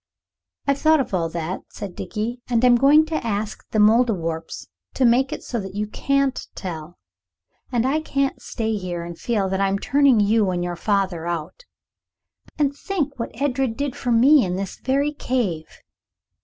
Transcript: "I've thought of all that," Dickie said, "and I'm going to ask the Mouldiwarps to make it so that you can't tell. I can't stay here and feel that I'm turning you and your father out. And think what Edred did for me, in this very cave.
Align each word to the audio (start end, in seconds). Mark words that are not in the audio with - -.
"I've 0.65 0.79
thought 0.79 0.99
of 0.99 1.13
all 1.13 1.29
that," 1.29 1.59
Dickie 1.77 2.41
said, 2.47 2.55
"and 2.55 2.65
I'm 2.65 2.75
going 2.75 3.05
to 3.05 3.23
ask 3.23 3.63
the 3.69 3.77
Mouldiwarps 3.77 4.65
to 4.95 5.05
make 5.05 5.31
it 5.31 5.43
so 5.43 5.59
that 5.59 5.75
you 5.75 5.85
can't 5.85 6.47
tell. 6.55 6.97
I 7.71 7.99
can't 7.99 8.41
stay 8.41 8.77
here 8.77 9.03
and 9.03 9.15
feel 9.15 9.47
that 9.49 9.61
I'm 9.61 9.77
turning 9.77 10.19
you 10.19 10.49
and 10.49 10.63
your 10.63 10.75
father 10.75 11.27
out. 11.27 11.65
And 12.57 12.75
think 12.75 13.19
what 13.19 13.39
Edred 13.39 13.77
did 13.77 13.95
for 13.95 14.11
me, 14.11 14.43
in 14.43 14.55
this 14.55 14.79
very 14.79 15.11
cave. 15.13 15.67